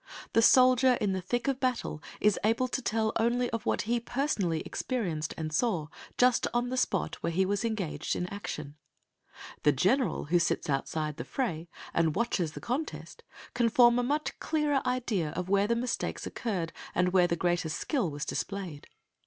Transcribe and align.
The 0.33 0.41
soldier 0.41 0.95
in 0.95 1.11
the 1.11 1.21
thick 1.21 1.47
of 1.47 1.59
battle 1.59 2.01
is 2.19 2.39
able 2.43 2.67
to 2.67 2.81
tell 2.81 3.13
only 3.17 3.51
of 3.51 3.67
what 3.67 3.83
he 3.83 3.99
personally 3.99 4.61
experienced 4.61 5.35
and 5.37 5.53
saw, 5.53 5.89
just 6.17 6.47
in 6.55 6.69
the 6.69 6.75
spot 6.75 7.17
where 7.21 7.31
he 7.31 7.45
was 7.45 7.63
engaged 7.63 8.15
in 8.15 8.25
action. 8.33 8.73
The 9.61 9.71
general 9.71 10.25
who 10.25 10.39
sits 10.39 10.71
outside 10.71 11.17
the 11.17 11.23
fray 11.23 11.69
and 11.93 12.15
watches 12.15 12.53
the 12.53 12.59
contest 12.59 13.21
can 13.53 13.69
form 13.69 13.99
a 13.99 14.03
much 14.03 14.39
clearer 14.39 14.81
idea 14.87 15.33
of 15.35 15.49
where 15.49 15.67
the 15.67 15.75
mistakes 15.75 16.25
occurred, 16.25 16.73
and 16.95 17.13
where 17.13 17.27
the 17.27 17.35
greatest 17.35 17.77
skill 17.79 18.09
was 18.09 18.25
displayed. 18.25 18.87